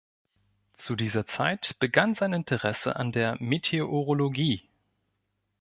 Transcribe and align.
Zu 0.73 0.95
dieser 0.95 1.27
Zeit 1.27 1.75
begann 1.77 2.15
sein 2.15 2.33
Interesse 2.33 2.95
an 2.95 3.11
der 3.11 3.37
Meteorologie. 3.39 4.67